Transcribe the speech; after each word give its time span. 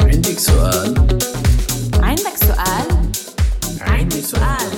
عندك 0.00 0.38
سؤال؟ 0.38 0.94
عندك 1.94 2.36
سؤال؟ 2.36 3.12
عندي 3.80 4.20
سؤال. 4.20 4.70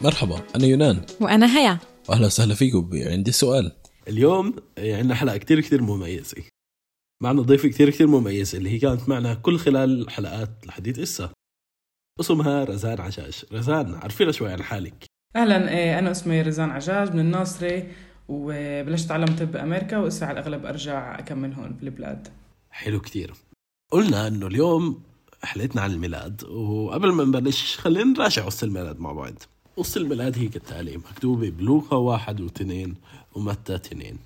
مرحبا 0.00 0.42
أنا 0.56 0.66
يونان. 0.66 1.06
وأنا 1.20 1.58
هيا. 1.58 1.78
وأهلا 2.08 2.26
وسهلا 2.26 2.54
فيكم. 2.54 2.90
عندي 2.94 3.32
سؤال. 3.32 3.72
اليوم 4.08 4.56
عندنا 4.78 5.14
حلقة 5.14 5.36
كتير 5.36 5.60
كتير 5.60 5.82
مميزة. 5.82 6.42
معنا 7.22 7.42
ضيفة 7.42 7.68
كتير 7.68 7.90
كتير 7.90 8.06
مميزة 8.06 8.58
اللي 8.58 8.70
هي 8.70 8.78
كانت 8.78 9.08
معنا 9.08 9.34
كل 9.34 9.58
خلال 9.58 10.02
الحلقات 10.02 10.66
لحديت 10.66 10.98
إسا. 10.98 11.30
اسمها 12.20 12.64
رزان 12.64 13.00
عشاش 13.00 13.46
رزان 13.52 13.94
عرفينا 13.94 14.32
شوي 14.32 14.52
عن 14.52 14.62
حالك. 14.62 15.04
أهلا 15.36 15.70
إيه، 15.70 15.98
أنا 15.98 16.10
اسمي 16.10 16.42
رزان 16.42 16.70
عجاج 16.70 17.14
من 17.14 17.20
الناصري. 17.20 17.88
وبلشت 18.28 19.04
أتعلم 19.04 19.36
طب 19.36 19.52
بأمريكا 19.52 19.98
وهسه 19.98 20.26
على 20.26 20.40
الأغلب 20.40 20.66
أرجع 20.66 21.18
أكمل 21.18 21.52
هون 21.52 21.70
بالبلاد 21.72 22.28
حلو 22.70 23.00
كتير. 23.00 23.34
قلنا 23.92 24.28
إنه 24.28 24.46
اليوم 24.46 25.02
حلقتنا 25.42 25.82
عن 25.82 25.90
الميلاد 25.90 26.44
وقبل 26.44 27.12
ما 27.12 27.24
نبلش 27.24 27.78
خلينا 27.78 28.04
نراجع 28.04 28.44
قصة 28.44 28.64
الميلاد 28.64 29.00
مع 29.00 29.12
بعض. 29.12 29.34
قصة 29.76 30.00
الميلاد 30.00 30.38
هي 30.38 30.48
كالتالي 30.48 30.96
مكتوبة 30.96 31.50
بلوقا 31.50 31.96
واحد 31.96 32.40
واثنين 32.40 32.94
ومتى 33.34 33.74
اثنين. 33.74 34.18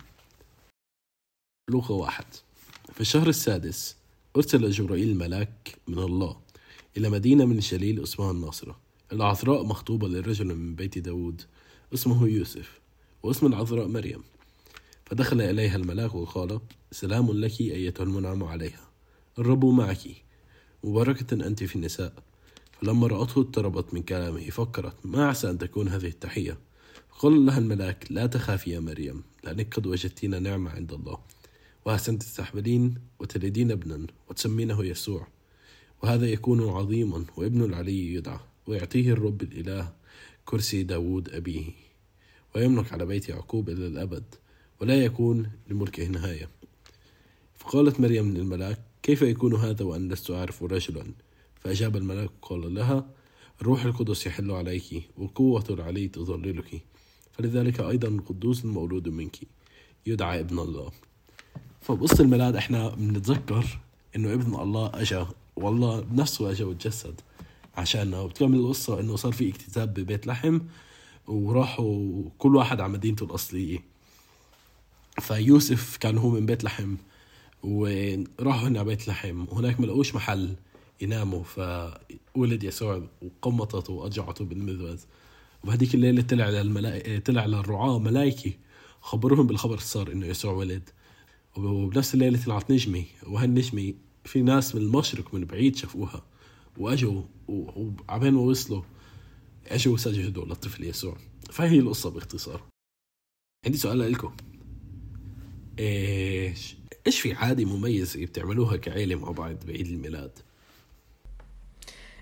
لوقا 1.71 1.95
واحد. 1.95 2.25
في 2.93 3.01
الشهر 3.01 3.29
السادس 3.29 3.97
أرسل 4.37 4.71
جبرائيل 4.71 5.09
الملاك 5.09 5.77
من 5.89 5.99
الله 5.99 6.37
إلى 6.97 7.11
مدينة 7.11 7.45
من 7.45 7.57
الجليل 7.57 8.03
أسمها 8.03 8.31
الناصرة. 8.31 8.79
العذراء 9.13 9.65
مخطوبة 9.65 10.09
لرجل 10.09 10.55
من 10.55 10.75
بيت 10.75 10.99
داود 10.99 11.43
اسمه 11.95 12.27
يوسف. 12.29 12.81
واسم 13.23 13.47
العذراء 13.47 13.87
مريم. 13.89 14.23
فدخل 15.07 15.41
إليها 15.41 15.77
الملاك 15.77 16.15
وقال 16.15 16.61
سلام 16.93 17.33
لك 17.33 17.61
أيتها 17.61 18.05
المنعم 18.05 18.45
عليها. 18.45 18.91
الرب 19.39 19.65
معك. 19.65 20.01
مباركة 20.85 21.47
أنت 21.47 21.65
في 21.65 21.77
النساء. 21.77 22.13
فلما 22.81 23.07
رأته 23.07 23.41
اضطربت 23.41 23.95
من 23.95 24.03
كلامه 24.03 24.51
فكرت 24.51 25.07
ما 25.07 25.29
عسى 25.29 25.51
أن 25.51 25.59
تكون 25.59 25.89
هذه 25.89 26.07
التحية. 26.07 26.59
فقال 27.11 27.47
لها 27.47 27.59
الملاك 27.59 28.07
لا 28.11 28.27
تخافي 28.27 28.71
يا 28.71 28.81
مريم 28.81 29.23
لأنك 29.45 29.75
قد 29.75 29.87
وجدتين 29.87 30.43
نعمة 30.43 30.71
عند 30.71 30.93
الله. 30.93 31.19
وحسنت 31.87 32.23
تستحملين 32.23 32.95
وتلدين 33.19 33.71
ابنا 33.71 34.07
وتسمينه 34.31 34.85
يسوع. 34.85 35.27
وهذا 36.03 36.27
يكون 36.27 36.69
عظيما 36.69 37.25
وابن 37.37 37.65
العلي 37.65 38.15
يدعى 38.15 38.41
ويعطيه 38.67 39.13
الرب 39.13 39.43
الإله 39.43 39.93
كرسي 40.45 40.83
داود 40.83 41.29
أبيه. 41.29 41.88
ويملك 42.55 42.93
على 42.93 43.07
بيت 43.07 43.29
يعقوب 43.29 43.69
إلى 43.69 43.87
الأبد 43.87 44.25
ولا 44.81 45.05
يكون 45.05 45.51
لملكه 45.69 46.07
نهاية. 46.07 46.49
فقالت 47.55 48.01
مريم 48.01 48.35
للملاك 48.35 48.79
كيف 49.03 49.23
يكون 49.23 49.55
هذا 49.55 49.85
وأن 49.85 50.09
لست 50.09 50.31
أعرف 50.31 50.63
رجلا؟ 50.63 51.05
فأجاب 51.61 51.97
الملاك 51.97 52.31
وقال 52.43 52.75
لها 52.75 53.07
الروح 53.61 53.85
القدس 53.85 54.27
يحل 54.27 54.51
عليك 54.51 55.11
وقوة 55.17 55.65
العلي 55.71 56.09
تظللك 56.09 56.83
فلذلك 57.33 57.81
أيضا 57.81 58.09
القدوس 58.09 58.65
المولود 58.65 59.09
منك 59.09 59.37
يدعى 60.07 60.41
ابن 60.41 60.59
الله. 60.59 60.91
فبقصة 61.81 62.25
الميلاد 62.25 62.57
إحنا 62.57 62.89
بنتذكر 62.89 63.79
إنه 64.17 64.33
ابن 64.33 64.55
الله 64.55 64.91
أجا 64.95 65.27
والله 65.57 66.01
بنفسه 66.01 66.51
أجا 66.51 66.65
وتجسد 66.65 67.21
عشاننا. 67.77 68.21
وبتكمل 68.21 68.59
القصة 68.59 69.01
إنه 69.01 69.17
صار 69.17 69.33
في 69.33 69.49
اكتتاب 69.49 69.95
ببيت 69.95 70.27
لحم 70.27 70.61
وراحوا 71.29 72.23
كل 72.39 72.57
واحد 72.57 72.81
على 72.81 72.93
مدينته 72.93 73.25
الأصلية. 73.25 73.79
فيوسف 75.21 75.97
كان 75.97 76.19
هو 76.19 76.31
من 76.31 76.47
بيت 76.47 76.65
لحم 76.65 76.95
وراحوا 77.63 78.69
هنا 78.69 78.83
بيت 78.83 79.09
لحم. 79.09 79.45
وهناك 79.49 79.81
ما 79.81 79.87
لقوش 79.87 80.15
محل 80.15 80.57
يناموا 81.01 81.43
فولد 81.43 82.65
يسوع 82.65 83.03
وقمطته 83.23 83.93
وأجعته 83.93 84.45
بالمذوذ 84.45 85.01
وبهديك 85.65 85.95
الليلة 85.95 86.23
طلع 86.23 86.49
للملائكة 86.49 87.19
طلع 87.19 87.47
للرعاة 87.47 87.99
ملائكة 87.99 88.53
خبروهم 89.01 89.47
بالخبر 89.47 89.79
صار 89.79 90.13
إنه 90.13 90.27
يسوع 90.27 90.53
ولد. 90.53 90.89
وبنفس 91.57 92.15
الليلة 92.15 92.45
طلعت 92.45 92.71
نجمة 92.71 93.05
وهالنجمة 93.27 93.95
في 94.25 94.43
ناس 94.43 94.75
من 94.75 94.83
المشرق 94.83 95.35
من 95.35 95.45
بعيد 95.45 95.77
شافوها 95.77 96.23
وأجوا 96.79 97.23
وعبين 97.49 98.35
ما 98.35 98.41
وصلوا. 98.41 98.83
اجوا 99.69 99.95
وسجدوا 99.95 100.45
للطفل 100.45 100.85
يسوع؟ 100.85 101.17
فهي 101.51 101.79
القصة 101.79 102.11
باختصار. 102.11 102.63
عندي 103.67 103.79
سؤال 103.79 104.13
لكم. 104.13 104.37
إيش 105.79 106.77
إيش 107.07 107.21
في 107.21 107.33
عادة 107.33 107.65
مميزة 107.65 108.27
بتعملوها 108.27 108.77
كعيلة 108.77 109.17
مع 109.17 109.31
بعض 109.31 109.57
بعيد 109.67 109.87
الميلاد؟ 109.87 110.39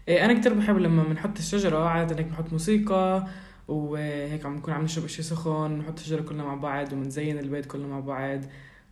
إيه، 0.09 0.25
أنا 0.25 0.41
كتير 0.41 0.55
بحب 0.55 0.77
لما 0.77 1.05
بنحط 1.05 1.39
الشجرة 1.39 1.85
عادة 1.85 2.19
هيك 2.19 2.27
بنحط 2.27 2.53
موسيقى 2.53 3.27
وهيك 3.69 4.47
عم 4.47 4.57
نكون 4.57 4.75
عم 4.75 4.85
نشرب 4.85 5.05
إشي 5.05 5.23
سخن 5.23 5.79
بنحط 5.79 5.99
الشجرة 5.99 6.23
كلنا 6.23 6.45
مع 6.45 6.55
بعض 6.55 6.93
وبنزين 6.93 7.39
البيت 7.39 7.67
كله 7.67 7.87
مع 7.87 8.01
بعض 8.01 8.41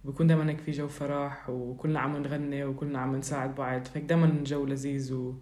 بكون 0.04 0.26
دائما 0.26 0.50
هيك 0.50 0.60
في 0.60 0.70
جو 0.70 0.88
فرح 0.88 1.50
وكلنا 1.50 2.00
عم 2.00 2.16
نغني 2.16 2.64
وكلنا 2.64 2.98
عم 2.98 3.16
نساعد 3.16 3.54
بعض 3.54 3.84
فهيك 3.84 4.04
دائما 4.04 4.42
جو 4.44 4.66
لذيذ 4.66 5.32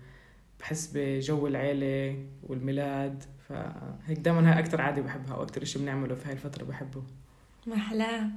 وبحس 0.62 0.90
بجو 0.94 1.46
العيلة 1.46 2.16
والميلاد 2.42 3.24
فهيك 3.48 4.18
دائما 4.18 4.52
هاي 4.52 4.58
أكتر 4.58 4.80
عادة 4.80 5.02
بحبها 5.02 5.36
وأكتر 5.36 5.62
إشي 5.62 5.78
بنعمله 5.78 6.14
في 6.14 6.26
هاي 6.26 6.32
الفترة 6.32 6.64
بحبه. 6.64 7.02
محلاه 7.66 8.30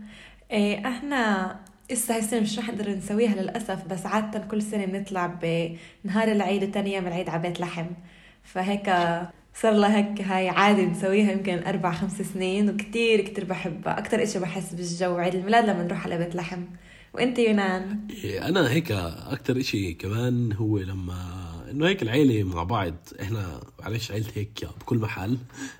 إيه 0.51 0.87
إحنا 0.87 1.55
لسه 1.91 2.13
هاي 2.13 2.19
السنة 2.19 2.39
مش 2.39 2.59
رح 2.59 2.69
نقدر 2.69 2.89
نسويها 2.89 3.35
للأسف 3.35 3.87
بس 3.87 4.05
عادة 4.05 4.39
كل 4.39 4.61
سنة 4.61 4.85
بنطلع 4.85 5.25
بنهار 5.25 6.31
العيد 6.31 6.63
وتاني 6.63 6.93
يوم 6.93 7.07
العيد 7.07 7.29
على 7.29 7.41
بيت 7.41 7.59
لحم. 7.59 7.85
فهيك 8.43 8.85
صار 9.55 9.73
لها 9.73 9.97
هيك 9.97 10.21
هاي 10.21 10.49
عادة 10.49 10.83
بنسويها 10.83 11.31
يمكن 11.31 11.63
أربع 11.67 11.91
خمس 11.91 12.21
سنين 12.21 12.69
وكتير 12.69 13.21
كتير 13.21 13.45
بحبها. 13.45 13.99
أكتر 13.99 14.23
إشي 14.23 14.39
بحس 14.39 14.73
بالجو 14.73 15.15
عيد 15.15 15.35
الميلاد 15.35 15.65
لما 15.65 15.83
نروح 15.83 16.05
على 16.05 16.17
بيت 16.17 16.35
لحم. 16.35 16.63
وأنت 17.13 17.39
يونان؟ 17.39 18.07
إيه، 18.23 18.47
أنا 18.47 18.71
هيك 18.71 18.91
أكتر 18.91 19.57
إشي 19.57 19.93
كمان 19.93 20.53
هو 20.53 20.79
لما 20.79 21.44
إنه 21.71 21.87
هيك 21.87 22.03
العيلة 22.03 22.43
مع 22.43 22.63
بعض 22.63 22.95
إحنا 23.21 23.61
معلش 23.79 24.11
عيلتي 24.11 24.39
هيك 24.39 24.69
بكل 24.79 24.97
محل. 24.97 25.37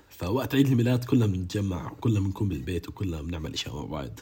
فوقت 0.08 0.54
عيد 0.54 0.66
الميلاد 0.66 1.04
كلنا 1.04 1.26
بنتجمع 1.26 1.92
وكلنا 1.92 2.20
بنكون 2.20 2.48
بالبيت 2.48 2.88
وكلنا 2.88 3.22
بنعمل 3.22 3.52
أشياء 3.52 3.74
مع 3.76 3.84
بعض. 3.84 4.20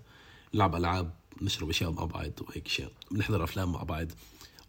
نلعب 0.55 0.75
ألعاب 0.75 1.15
نشرب 1.43 1.69
أشياء 1.69 1.91
مع 1.91 2.05
بعض 2.05 2.31
وهيك 2.41 2.67
اشياء 2.67 2.91
بنحضر 3.11 3.45
أفلام 3.45 3.73
مع 3.73 3.83
بعض. 3.83 4.07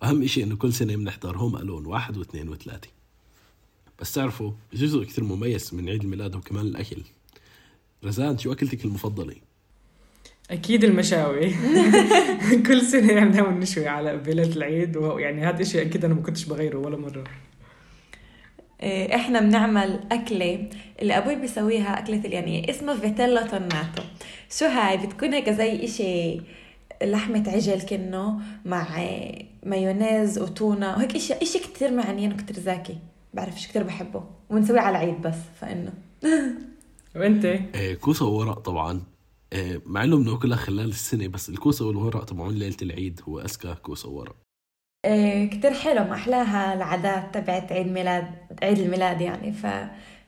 واهم 0.02 0.24
إشي 0.24 0.44
إنه 0.44 0.56
كل 0.56 0.74
سنة 0.74 0.96
بنحضر 0.96 1.38
هوم 1.38 1.58
ألون 1.58 1.86
واحد 1.86 2.18
واثنين 2.18 2.50
وثلاثة. 2.50 2.88
بس 4.00 4.14
تعرفوا 4.14 4.52
جزء 4.74 5.04
كثير 5.04 5.24
مميز 5.24 5.74
من 5.74 5.90
عيد 5.90 6.04
الميلاد 6.04 6.36
هو 6.36 6.42
كمان 6.42 6.66
الأكل. 6.66 7.04
رزان 8.04 8.38
شو 8.38 8.52
أكلتك 8.52 8.86
المفضلة؟ 8.86 9.36
أكيد 10.52 10.84
المشاوي. 10.84 11.56
كل 12.68 12.82
سنة 12.82 13.14
يعني 13.14 13.30
دائما 13.30 13.52
نشوي 13.52 13.88
على 13.88 14.22
ليلة 14.26 14.56
العيد 14.56 14.98
ويعني 14.98 15.46
هذا 15.46 15.62
الشيء 15.62 15.82
أكيد 15.82 16.06
أنا 16.06 16.14
ما 16.14 16.22
كنتش 16.22 16.46
بغيره 16.46 16.78
ولا 16.78 16.98
مرة. 16.98 17.24
إيه 18.84 19.16
إحنا 19.16 19.40
بنعمل 19.40 20.00
أكلة 20.12 20.70
اللي 21.02 21.18
أبوي 21.18 21.36
بيسويها 21.36 22.00
أكلة 22.00 22.18
اليانية 22.26 22.70
اسمها 22.70 22.96
فيتيلا 22.96 23.48
توناتو. 23.48 24.04
شو 24.52 24.66
هاي؟ 24.66 24.98
بتكون 24.98 25.34
هيك 25.34 25.50
زي 25.50 25.84
إشي 25.84 26.42
لحمة 27.04 27.44
عجل 27.48 27.82
كنه 27.82 28.40
مع 28.66 28.88
مايونيز 29.64 30.40
وتونة 30.40 30.94
وهيك 30.96 31.16
إشي 31.16 31.34
إشي 31.34 31.60
كتير 31.60 31.92
معنيين 31.92 32.34
وكتير 32.34 32.60
زاكي. 32.60 32.98
بعرفش 33.34 33.68
كتير 33.68 33.84
بحبه. 33.84 34.24
وبنسويه 34.50 34.80
على 34.80 34.98
العيد 34.98 35.22
بس 35.22 35.38
فإنه. 35.62 35.94
وأنت؟ 37.16 37.46
إيه، 37.46 37.96
كوسة 37.96 38.26
وورق 38.26 38.60
طبعا. 38.60 39.15
مع 39.86 40.04
إنه 40.04 40.18
بناكلها 40.18 40.58
خلال 40.58 40.90
السنة 40.90 41.28
بس 41.28 41.50
الكوسة 41.50 41.88
والورق 41.88 42.26
تبعون 42.26 42.54
ليلة 42.56 42.78
العيد 42.82 43.22
هو 43.28 43.40
أذكى 43.40 43.76
كوسة 43.76 44.10
وورق 44.10 44.36
إيه 45.06 45.50
كتير 45.50 45.74
حلو 45.74 46.04
ما 46.04 46.14
أحلاها 46.14 46.74
العادات 46.74 47.34
تبعت 47.36 47.72
عيد 47.72 47.88
ميلاد 47.88 48.26
عيد 48.64 48.80
الميلاد 48.80 49.22
يعني 49.22 49.52
ف 49.54 49.66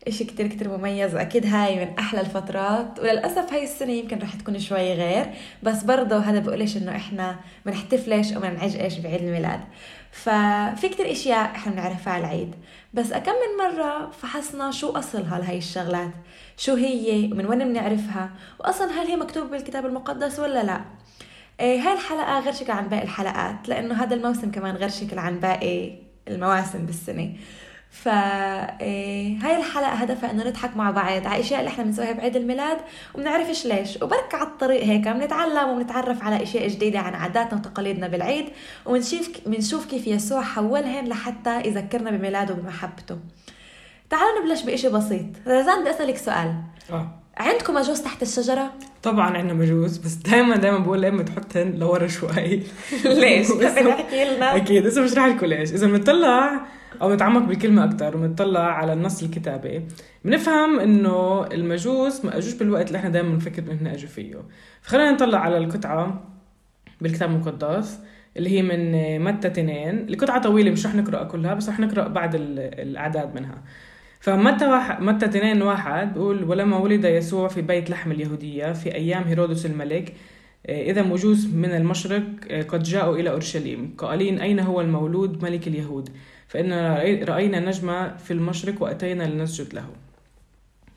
إشي 0.07 0.23
كتير 0.23 0.47
كتير 0.47 0.77
مميز. 0.77 1.15
وأكيد 1.15 1.45
هاي 1.45 1.85
من 1.85 1.97
أحلى 1.99 2.21
الفترات. 2.21 2.99
وللأسف 2.99 3.53
هاي 3.53 3.63
السنة 3.63 3.91
يمكن 3.91 4.19
رح 4.19 4.35
تكون 4.35 4.59
شوي 4.59 4.93
غير. 4.93 5.25
بس 5.63 5.83
برضه 5.83 6.17
هذا 6.17 6.39
بقولش 6.39 6.77
إنه 6.77 6.95
إحنا 6.95 7.35
بنحتفلش 7.65 8.31
بنعجقش 8.31 8.97
بعيد 8.97 9.21
الميلاد. 9.21 9.59
ففي 10.11 10.89
كتير 10.89 11.11
إشياء 11.11 11.45
إحنا 11.45 11.71
بنعرفها 11.71 12.13
على 12.13 12.23
العيد. 12.23 12.55
بس 12.93 13.11
أكم 13.11 13.31
من 13.31 13.65
مرة 13.65 14.11
فحصنا 14.11 14.71
شو 14.71 14.89
أصلها 14.89 15.39
لهي 15.39 15.57
الشغلات؟ 15.57 16.11
شو 16.57 16.75
هي؟ 16.75 17.29
ومن 17.31 17.45
وين 17.45 17.59
بنعرفها؟ 17.59 18.29
وأصلا 18.59 18.91
هل 18.91 19.07
هي 19.07 19.15
مكتوبة 19.15 19.49
بالكتاب 19.49 19.85
المقدس 19.85 20.39
ولا 20.39 20.63
لا؟ 20.63 20.81
إيه 21.59 21.79
هاي 21.79 21.93
الحلقة 21.93 22.39
غير 22.39 22.53
شكل 22.53 22.71
عن 22.71 22.87
باقي 22.87 23.03
الحلقات 23.03 23.69
لأنه 23.69 24.03
هذا 24.03 24.15
الموسم 24.15 24.51
كمان 24.51 24.75
غير 24.75 24.89
شكل 24.89 25.19
عن 25.19 25.39
باقي 25.39 25.91
المواسم 26.27 26.85
بالسنة. 26.85 27.33
فهاي 27.91 29.57
الحلقة 29.57 29.87
هدفها 29.91 30.31
إنه 30.31 30.47
نضحك 30.47 30.77
مع 30.77 30.91
بعض 30.91 31.27
على 31.27 31.39
اشياء 31.39 31.59
اللي 31.59 31.69
إحنا 31.71 31.83
بنسويها 31.83 32.11
بعيد 32.11 32.35
الميلاد 32.35 32.77
وبنعرفش 33.15 33.65
ليش. 33.65 33.95
وبركة 34.01 34.35
على 34.37 34.47
الطريق 34.47 34.83
هيك 34.83 35.07
بنتعلم 35.07 35.69
وبنتعرف 35.69 36.23
على 36.23 36.43
أشياء 36.43 36.67
جديدة 36.67 36.99
عن 36.99 37.13
عاداتنا 37.15 37.59
وتقاليدنا 37.59 38.07
بالعيد 38.07 38.45
وبنشوف 38.85 39.29
بنشوف 39.45 39.85
كيف 39.85 40.07
يسوع 40.07 40.41
حولهن 40.41 41.07
لحتى 41.07 41.59
يذكرنا 41.59 42.11
بميلاده 42.11 42.53
وبمحبته. 42.53 43.17
تعالوا 44.09 44.45
نبلش 44.45 44.61
بإشي 44.63 44.89
بسيط. 44.89 45.25
رزان 45.47 45.81
بدي 45.81 45.89
أسألك 45.89 46.17
سؤال. 46.17 46.53
آه. 46.91 47.11
عندكم 47.37 47.73
مجوز 47.73 48.01
تحت 48.01 48.21
الشجرة؟ 48.21 48.73
طبعا 49.03 49.37
عندنا 49.37 49.53
مجوز 49.53 49.97
بس 49.97 50.13
دائما 50.13 50.55
دائما 50.55 50.77
بقول 50.77 51.01
لامي 51.01 51.23
تحطهن 51.23 51.71
لورا 51.71 52.07
شوي؟ 52.07 52.63
ليش؟ 53.05 53.47
بس- 53.51 53.57
تحبي 53.75 53.89
تحكي 53.91 54.25
لنا؟ 54.25 54.55
أكيد 54.55 54.87
هسه 54.87 55.03
بشرح 55.03 55.25
لكم 55.25 55.45
ليش. 55.45 55.71
إذا 55.71 55.87
بنطلع 55.87 56.61
أو 57.01 57.13
نتعمق 57.13 57.41
بالكلمة 57.47 57.83
أكثر 57.83 58.17
ونطلع 58.17 58.59
على 58.59 58.93
النص 58.93 59.23
الكتابي 59.23 59.81
بنفهم 60.25 60.79
إنه 60.79 61.45
المجوس 61.45 62.25
ما 62.25 62.37
اجوش 62.37 62.53
بالوقت 62.53 62.87
اللي 62.87 62.97
إحنا 62.97 63.09
دائما 63.09 63.29
بنفكر 63.29 63.63
إنه 63.63 63.81
هن 63.81 63.87
اجوا 63.87 64.09
فيه. 64.09 64.35
فخلينا 64.81 65.11
نطلع 65.11 65.39
على 65.39 65.57
القطعة 65.57 66.23
بالكتاب 67.01 67.29
المقدس 67.29 67.99
اللي 68.37 68.49
هي 68.49 68.61
من 68.61 69.19
متى 69.23 69.49
تنين 69.49 70.09
القطعة 70.09 70.41
طويلة 70.41 70.71
مش 70.71 70.85
رح 70.85 70.95
نقرأ 70.95 71.23
كلها 71.23 71.53
بس 71.53 71.69
رح 71.69 71.79
نقرأ 71.79 72.07
بعض 72.07 72.35
ال- 72.35 72.59
الأعداد 72.59 73.35
منها. 73.35 73.61
فمتى 74.19 74.67
واحد 74.67 75.01
متى 75.01 75.27
تنين 75.27 75.61
واحد 75.61 76.13
بيقول 76.13 76.43
ولما 76.43 76.77
ولد 76.77 77.05
يسوع 77.05 77.47
في 77.47 77.61
بيت 77.61 77.89
لحم 77.89 78.11
اليهودية 78.11 78.73
في 78.73 78.95
أيام 78.95 79.23
هيرودس 79.23 79.65
الملك 79.65 80.13
آه، 80.67 80.91
إذا 80.91 81.01
مجوس 81.01 81.45
من 81.45 81.65
المشرق 81.71 82.23
آه، 82.49 82.61
قد 82.63 82.83
جاءوا 82.83 83.15
إلى 83.17 83.29
أورشليم. 83.29 83.93
قائلين 83.97 84.39
أين 84.39 84.59
هو 84.59 84.81
المولود 84.81 85.43
ملك 85.43 85.67
اليهود؟ 85.67 86.09
رأي- 86.53 87.29
رأينا 87.29 87.59
نجمة 87.59 88.17
في 88.17 88.31
المشرق 88.33 88.83
وأتينا 88.83 89.23
لنسجد 89.23 89.73
له. 89.73 89.85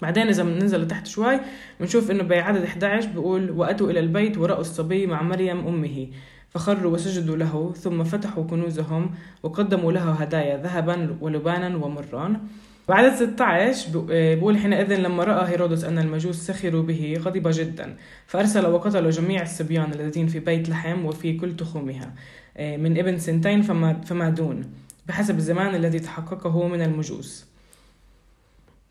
بعدين 0.02 0.26
إذا 0.28 0.42
بننزل 0.42 0.82
لتحت 0.82 1.06
شوي 1.06 1.40
بنشوف 1.80 2.10
إنه 2.10 2.22
بعدد 2.22 2.62
11 2.62 3.06
بيقول 3.08 3.50
وأتوا 3.50 3.90
إلى 3.90 4.00
البيت 4.00 4.38
ورأوا 4.38 4.60
الصبي 4.60 5.06
مع 5.06 5.22
مريم 5.22 5.66
أمه 5.66 6.08
فخروا 6.48 6.92
وسجدوا 6.92 7.36
له 7.36 7.72
ثم 7.76 8.04
فتحوا 8.04 8.44
كنوزهم 8.44 9.10
وقدموا 9.42 9.92
له 9.92 10.12
هدايا 10.12 10.56
ذهبا 10.62 11.16
ولبانا 11.20 11.76
ومرا. 11.76 12.40
بعدد 12.88 13.14
16 13.14 13.88
بق- 13.94 14.06
آه، 14.10 14.34
بقول 14.34 14.58
حينئذ 14.58 14.94
لما 14.94 15.24
رأى 15.24 15.48
هيرودس 15.50 15.84
أن 15.84 15.98
المجوس 15.98 16.36
سخروا 16.36 16.82
به 16.82 17.16
غضب 17.20 17.48
جدا 17.48 17.96
فأرسل 18.26 18.66
وقتل 18.66 19.10
جميع 19.10 19.42
الصبيان 19.42 19.92
الذين 19.92 20.26
في 20.26 20.38
بيت 20.38 20.68
لحم 20.68 21.04
وفي 21.04 21.32
كل 21.36 21.56
تخومها 21.56 22.14
آه، 22.56 22.76
من 22.76 22.98
ابن 22.98 23.18
سنتين 23.18 23.62
فما, 23.62 23.92
فما 24.04 24.30
دون. 24.30 24.64
بحسب 25.06 25.38
الزمان 25.38 25.74
الذي 25.74 25.98
تحققه 25.98 26.68
من 26.68 26.82
المجوس. 26.82 27.46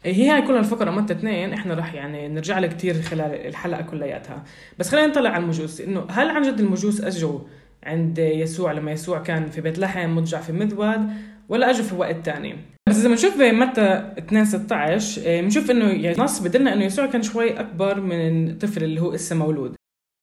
آه، 0.05 0.09
هي 0.09 0.29
هاي 0.29 0.41
كلها 0.41 0.59
الفقرة 0.59 0.91
متى 0.91 1.13
اثنين. 1.13 1.53
إحنا 1.53 1.73
رح 1.73 1.93
يعني 1.93 2.27
نرجع 2.27 2.59
لها 2.59 2.69
كتير 2.69 3.01
خلال 3.01 3.47
الحلقة 3.47 3.81
كلياتها. 3.81 4.43
بس 4.79 4.89
خلينا 4.89 5.07
نطلع 5.07 5.29
على 5.29 5.43
المجوس. 5.43 5.81
إنه 5.81 6.05
هل 6.09 6.29
عن 6.29 6.41
جد 6.41 6.59
المجوس 6.59 7.01
اجوا 7.01 7.39
عند 7.83 8.19
يسوع 8.19 8.71
لما 8.71 8.91
يسوع 8.91 9.19
كان 9.19 9.49
في 9.49 9.61
بيت 9.61 9.79
لحم 9.79 10.15
مضجع 10.15 10.41
في 10.41 10.51
مذود 10.51 11.09
ولا 11.49 11.69
اجوا 11.69 11.83
في 11.83 11.95
وقت 11.95 12.25
تاني؟ 12.25 12.55
بس 12.89 12.97
إذا 12.97 13.09
بنشوف 13.09 13.37
متى 13.37 14.13
2 14.17 14.45
16 14.45 15.21
آه، 15.25 15.41
بنشوف 15.41 15.71
إنه 15.71 15.85
يعني 15.85 16.17
نص 16.17 16.39
بدلنا 16.39 16.73
إنه 16.73 16.85
يسوع 16.85 17.05
كان 17.05 17.21
شوي 17.21 17.59
أكبر 17.59 18.01
من 18.01 18.49
الطفل 18.49 18.83
اللي 18.83 19.01
هو 19.01 19.13
لسه 19.13 19.35
مولود. 19.35 19.75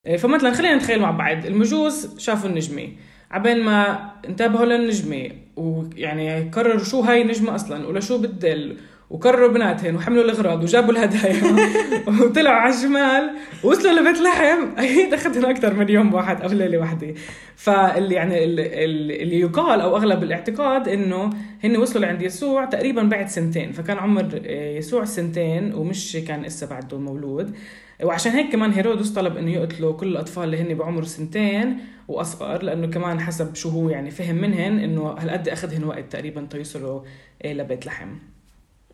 آه، 0.07 0.17
فمثلا 0.17 0.51
خلينا 0.51 0.77
نتخيل 0.77 1.01
مع 1.01 1.11
بعض. 1.11 1.47
المجوس 1.47 2.19
شافوا 2.19 2.51
النجمة. 2.51 2.89
عبين 3.31 3.63
ما 3.65 4.11
انتبهوا 4.29 4.65
للنجمة 4.67 5.31
ويعني 5.57 6.41
قرروا 6.51 6.85
شو 6.85 7.01
هاي 7.01 7.23
النجمة 7.23 7.55
أصلا 7.55 7.87
ولا 7.87 8.01
شو 8.01 8.19
بتدل 8.19 8.77
وكرروا 9.11 9.49
بناتهن 9.49 9.97
وحملوا 9.97 10.25
الأغراض 10.25 10.63
وجابوا 10.63 10.93
الهدايا. 10.93 11.43
وطلعوا 12.23 12.57
على 12.57 12.75
الشمال 12.75 13.31
وصلوا 13.65 14.01
لبيت 14.01 14.19
لحم. 14.23 14.59
أكيد 14.85 15.15
اخذهم 15.15 15.45
أكثر 15.47 15.75
من 15.75 15.89
يوم 15.89 16.15
واحد 16.15 16.41
أو 16.43 16.49
ليلة 16.49 16.79
واحدة. 16.79 17.15
فاللي 17.57 18.15
يعني 18.15 18.45
ال- 18.45 18.61
ال- 18.61 19.23
اللي 19.23 19.41
يقال 19.41 19.81
أو 19.81 19.97
أغلب 19.97 20.23
الاعتقاد 20.23 20.89
إنه 20.89 21.31
هن 21.65 21.77
وصلوا 21.77 22.05
لعند 22.05 22.23
يسوع 22.23 22.65
تقريبا 22.65 23.03
بعد 23.03 23.29
سنتين. 23.29 23.73
فكان 23.73 23.99
عمر 23.99 24.41
آه، 24.47 24.77
يسوع 24.79 25.05
سنتين 25.05 25.75
ومش 25.75 26.17
كان 26.29 26.43
لسه 26.43 26.67
بعده 26.67 26.99
مولود. 26.99 27.57
وعشان 28.03 28.33
هيك 28.33 28.53
كمان 28.53 28.73
هيرودس 28.73 29.11
طلب 29.11 29.37
إنه 29.37 29.51
يقتلوا 29.53 29.93
كل 29.93 30.07
الأطفال 30.07 30.45
اللي 30.45 30.57
هن 30.61 30.75
بعمر 30.75 31.05
سنتين. 31.05 31.79
وأصغر 32.09 32.63
لأنه 32.63 32.87
كمان 32.87 33.21
حسب 33.21 33.55
شو 33.55 33.69
هو 33.69 33.91
يعني 33.91 34.11
فهم 34.11 34.35
منهن 34.35 34.79
إنه 34.79 35.11
هالقد 35.11 35.49
اخذهن 35.49 35.85
وقت 35.85 36.13
تقريبا 36.13 36.47
تيوصلوا 36.51 37.03
لبيت 37.45 37.87
لحم. 37.87 38.19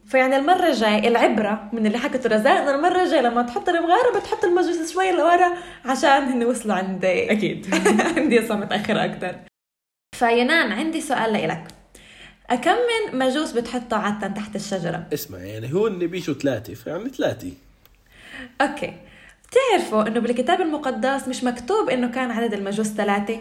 فيعني 0.07 0.37
المرة 0.37 0.67
الجاي 0.69 1.09
العبرة 1.09 1.71
من 1.73 1.87
اللي 1.87 1.99
حكته 1.99 2.29
رزان 2.29 2.57
إنه 2.57 2.75
المرة 2.75 3.03
الجاي 3.03 3.23
لما 3.23 3.43
تحط 3.43 3.69
المغاربة 3.69 4.21
بتحط 4.21 4.45
المجوس 4.45 4.93
شوي 4.93 5.13
لورا 5.13 5.53
عشان 5.85 6.11
هن 6.11 6.45
وصلوا 6.45 6.75
عند 6.75 7.05
أكيد. 7.05 7.67
عندي 8.17 8.37
يسوع 8.37 8.57
متأخر 8.57 9.05
أكثر 9.05 9.37
فيونان 10.19 10.73
عندي 10.73 11.01
سؤال 11.01 11.33
لإلك. 11.33 11.65
كم 12.65 12.71
من 12.71 13.19
مجوس 13.19 13.53
بتحطه 13.53 13.97
عادة 13.97 14.29
تحت 14.29 14.57
الشجرة؟ 14.57 15.07
اسمع 15.15 15.39
يعني 15.39 15.75
هو 15.75 15.87
اللي 15.87 16.07
بيجوا 16.07 16.35
ثلاثة 16.35 16.75
فيعني 16.75 17.09
ثلاثة. 17.09 17.53
أوكي. 18.61 18.93
بتعرفوا 19.53 20.09
إنه 20.09 20.21
بالكتاب 20.21 20.61
المقدس 20.61 21.29
مش 21.29 21.45
مكتوب 21.45 21.89
إنه 21.91 22.09
كان 22.09 22.31
عدد 22.31 22.55
المجوس 22.55 22.87
ثلاثة؟ 22.87 23.41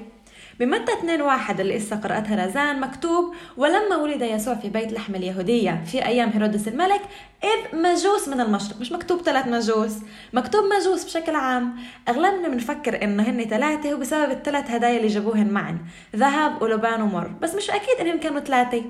بمتى 0.59 0.93
2 0.93 1.21
واحد 1.21 1.59
اللي 1.59 1.77
لسه 1.77 1.95
قرأتها 1.95 2.45
رزان 2.45 2.79
مكتوب 2.79 3.33
ولما 3.57 3.95
ولد 3.95 4.21
يسوع 4.21 4.55
في 4.55 4.69
بيت 4.69 4.91
لحم 4.93 5.15
اليهودية 5.15 5.83
في 5.91 6.05
أيام 6.05 6.29
هيرودس 6.29 6.67
الملك 6.67 7.01
إذ 7.43 7.77
مجوس 7.77 8.27
من 8.27 8.41
المشرق 8.41 8.79
مش 8.79 8.91
مكتوب 8.91 9.21
ثلاث 9.21 9.47
مجوس 9.47 9.97
مكتوب 10.33 10.63
مجوس 10.65 11.03
بشكل 11.03 11.35
عام 11.35 11.75
أغلبنا 12.09 12.47
بنفكر 12.47 13.03
إنه 13.03 13.23
هن 13.23 13.43
ثلاثة 13.43 13.93
وبسبب 13.95 14.31
الثلاث 14.31 14.71
هدايا 14.71 14.97
اللي 14.97 15.07
جابوهن 15.07 15.47
معا 15.47 15.77
ذهب 16.15 16.61
ولبان 16.61 17.01
ومر 17.01 17.27
بس 17.27 17.55
مش 17.55 17.69
أكيد 17.69 17.97
إنهم 18.01 18.19
كانوا 18.19 18.39
ثلاثة 18.39 18.83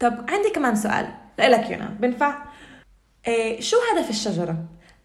طب 0.00 0.24
عندي 0.28 0.50
كمان 0.54 0.76
سؤال 0.76 1.06
لك 1.38 1.70
يونان 1.70 1.96
بنفع؟ 2.00 2.42
إيه 3.28 3.60
شو 3.60 3.76
هدف 3.92 4.10
الشجرة؟ 4.10 4.56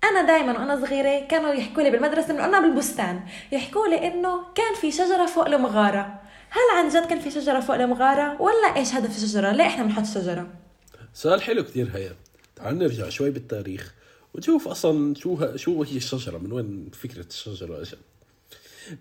أنا 0.09 0.21
دايما 0.27 0.59
وأنا 0.59 0.85
صغيرة 0.85 1.27
كانوا 1.27 1.53
يحكوا 1.53 1.83
لي 1.83 1.91
بالمدرسة 1.91 2.33
من 2.33 2.39
أنا 2.39 2.59
بالبستان 2.59 3.23
يحكوا 3.51 3.87
لي 3.87 4.07
إنه 4.07 4.53
كان 4.55 4.75
في 4.81 4.91
شجرة 4.91 5.25
فوق 5.25 5.47
المغارة 5.47 6.21
هل 6.49 6.77
عن 6.77 6.89
جد 6.89 7.09
كان 7.09 7.19
في 7.19 7.31
شجرة 7.31 7.59
فوق 7.59 7.75
المغارة 7.75 8.41
ولا 8.41 8.75
إيش 8.75 8.93
هدف 8.93 9.23
الشجرة؟ 9.23 9.51
ليه 9.51 9.63
إحنا 9.63 9.83
بنحط 9.83 10.05
شجرة؟ 10.05 10.47
سؤال 11.13 11.41
حلو 11.41 11.63
كتير 11.63 11.89
هيا 11.93 12.15
تعال 12.55 12.77
نرجع 12.79 13.09
شوي 13.09 13.29
بالتاريخ 13.31 13.93
ونشوف 14.33 14.67
أصلا 14.67 15.15
شو. 15.15 15.55
شو 15.55 15.83
هي 15.83 15.97
الشجرة 15.97 16.37
من 16.37 16.51
وين 16.51 16.89
فكرة 16.93 17.25
الشجرة 17.29 17.81
إجت 17.81 17.97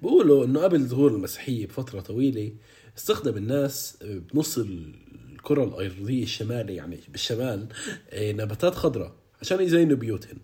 بيقولوا 0.03 0.45
إنه 0.45 0.61
قبل 0.61 0.81
ظهور 0.81 1.11
المسيحية 1.11 1.67
بفترة 1.67 2.01
طويلة 2.01 2.53
استخدم 2.99 3.37
الناس 3.37 3.99
بنص 4.03 4.59
الكرة 4.59 5.65
الأرضية 5.65 6.23
الشمالي 6.23 6.77
يعني 6.77 7.01
بالشمال 7.09 7.67
آه، 8.11 8.33
نباتات 8.33 8.75
خضراء 8.75 9.13
عشان 9.41 9.61
يزينوا 9.61 9.97
بيوتهم 9.97 10.39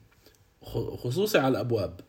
خصوصي 0.64 1.38
على 1.38 1.48
الأبواب 1.48 2.00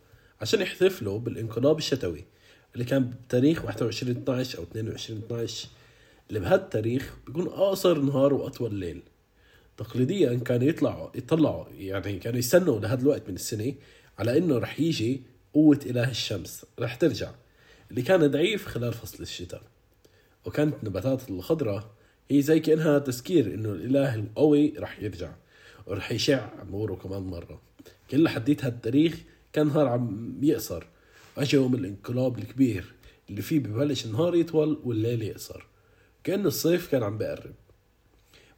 عشان 0.42 0.62
يحتفلوا 0.62 1.20
بالانقلاب 1.20 1.78
الشتوي 1.78 2.26
اللي 2.74 2.86
كان 2.86 3.10
بتاريخ 3.10 3.66
21 3.66 4.12
12 4.12 4.58
أو 4.60 4.64
22 4.64 5.20
12 5.20 5.68
اللي 6.30 6.40
بهذا 6.40 6.56
التاريخ 6.56 7.18
بيكون 7.28 7.48
اقصر 7.48 7.98
نهار 8.02 8.34
وأطول 8.34 8.76
ليل. 8.76 9.02
تقليديا 9.78 10.36
كانوا 10.36 10.68
يطلعوا 10.68 11.10
يطلعوا 11.16 11.66
يعني 11.78 12.20
كانوا 12.20 12.40
يستنوا 12.40 12.80
لهذا 12.80 13.02
الوقت 13.02 13.30
من 13.30 13.36
السنة 13.36 13.74
على 14.20 14.38
إنه 14.38 14.58
رح 14.58 14.80
يجي 14.80 15.22
قوة 15.54 15.80
إله 15.86 16.10
الشمس 16.10 16.66
رح 16.80 16.96
ترجع 16.96 17.32
اللي 17.92 18.02
كان 18.02 18.28
ضعيف 18.32 18.68
خلال 18.68 18.94
فصل 18.94 19.24
الشتاء. 19.24 19.62
وكانت 20.46 20.76
النباتات 20.84 21.30
الخضراء 21.30 21.92
هي 22.30 22.42
زي 22.42 22.60
كأنها 22.60 23.00
تذكير 23.00 23.54
إنه 23.54 23.70
الإله 23.70 24.16
القوي 24.16 24.74
رح 24.78 25.00
يرجع. 25.00 25.32
ورح 25.92 26.12
يشع 26.12 26.50
نوره 26.72 26.96
كمان 26.96 27.22
مرة. 27.22 27.62
كل 28.12 28.30
حديت 28.30 28.66
هالتاريخ 28.66 29.18
كان 29.54 29.68
نهار 29.68 29.88
عم 29.88 30.38
يقصر. 30.44 30.84
واجا 31.38 31.58
يوم 31.58 31.76
الانقلاب 31.76 32.38
الكبير 32.38 32.94
اللي 33.30 33.42
فيه 33.42 33.60
ببلش 33.60 34.06
النهار 34.06 34.36
يطول 34.36 34.80
والليل 34.84 35.22
يقصر. 35.22 35.66
كأنه 36.24 36.48
الصيف 36.48 36.92
كان 36.92 37.04
عم 37.04 37.18
بقرب. 37.18 37.54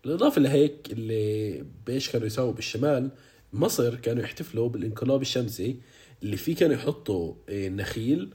بالإضافة 0.04 0.42
لهيك 0.42 0.92
اللي 0.92 1.66
بإيش 1.88 2.10
كانوا 2.10 2.28
يساووا 2.28 2.54
بالشمال 2.54 3.10
مصر 3.54 3.96
كانوا 3.96 4.24
يحتفلوا 4.24 4.70
بالانقلاب 4.70 5.22
الشمسي 5.22 5.78
اللي 6.24 6.38
فيه 6.38 6.56
كانوا 6.56 6.76
يحطوا 6.76 7.34
إيه، 7.50 7.70
نخيل 7.70 8.34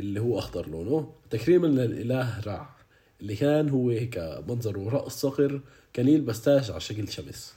اللي 0.00 0.20
هو 0.20 0.38
أخضر 0.38 0.68
لونه. 0.68 1.12
تكريما 1.30 1.66
للإله 1.66 2.40
رع 2.40 2.76
اللي 3.20 3.36
كان 3.36 3.68
هو 3.68 3.90
هيك 3.90 4.42
منظره 4.48 4.88
رأس 4.88 5.12
صقر 5.12 5.60
كان 5.92 6.08
يلبس 6.08 6.42
تاج 6.42 6.70
على 6.70 6.80
شكل 6.80 7.08
شمس. 7.08 7.54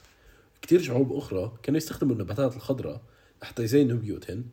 كتير 0.70 0.82
شعوب 0.82 1.12
أخرى 1.12 1.52
كانوا 1.62 1.76
يستخدموا 1.76 2.12
النباتات 2.12 2.56
الخضراء 2.56 3.00
لحتى 3.42 3.62
يزينوا 3.62 3.98
بيوتهن 3.98 4.44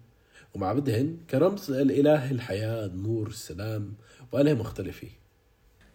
ومعابدهن 0.54 1.18
كرمز 1.30 1.72
لإله 1.72 2.32
الحياة 2.32 2.86
النور 2.86 3.28
السلام 3.28 3.94
وآلهة 4.32 4.54
مختلفة 4.54 5.08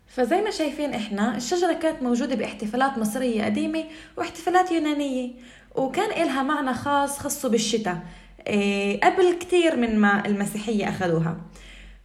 فزي 0.06 0.40
ما 0.40 0.50
شايفين 0.50 0.94
إحنا 0.94 1.36
الشجرة 1.36 1.72
كانت 1.72 2.02
موجودة 2.02 2.34
باحتفالات 2.34 2.98
مصرية 2.98 3.44
قديمة 3.44 3.84
واحتفالات 4.16 4.72
يونانية 4.72 5.30
وكان 5.74 6.22
إلها 6.22 6.42
معنى 6.42 6.74
خاص 6.74 7.18
خصه 7.18 7.48
بالشتاء 7.48 8.02
إيه 8.46 9.00
قبل 9.00 9.32
كتير 9.40 9.76
من 9.76 9.98
ما 9.98 10.26
المسيحية 10.26 10.88
أخذوها 10.88 11.40